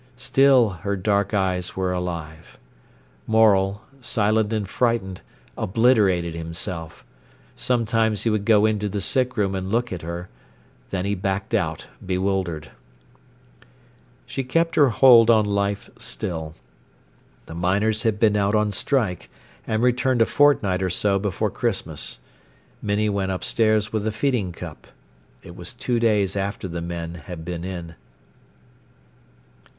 Still 0.17 0.69
her 0.81 0.95
dark 0.95 1.31
eyes 1.31 1.75
were 1.75 1.91
alive. 1.93 2.57
Morel, 3.27 3.83
silent 3.99 4.51
and 4.51 4.67
frightened, 4.67 5.21
obliterated 5.55 6.33
himself. 6.33 7.05
Sometimes 7.55 8.23
he 8.23 8.31
would 8.31 8.43
go 8.43 8.65
into 8.65 8.89
the 8.89 8.99
sick 8.99 9.37
room 9.37 9.53
and 9.53 9.69
look 9.71 9.93
at 9.93 10.01
her. 10.01 10.27
Then 10.89 11.05
he 11.05 11.13
backed 11.13 11.53
out, 11.53 11.85
bewildered. 12.03 12.71
She 14.25 14.43
kept 14.43 14.73
her 14.75 14.89
hold 14.89 15.29
on 15.29 15.45
life 15.45 15.87
still. 15.99 16.55
The 17.45 17.53
miners 17.53 18.01
had 18.01 18.19
been 18.19 18.35
out 18.35 18.55
on 18.55 18.71
strike, 18.71 19.29
and 19.67 19.83
returned 19.83 20.23
a 20.23 20.25
fortnight 20.25 20.81
or 20.81 20.89
so 20.89 21.19
before 21.19 21.51
Christmas. 21.51 22.17
Minnie 22.81 23.07
went 23.09 23.31
upstairs 23.31 23.93
with 23.93 24.03
the 24.05 24.11
feeding 24.11 24.51
cup. 24.51 24.87
It 25.43 25.55
was 25.55 25.73
two 25.73 25.99
days 25.99 26.35
after 26.35 26.67
the 26.67 26.81
men 26.81 27.13
had 27.27 27.45
been 27.45 27.63
in. 27.63 27.93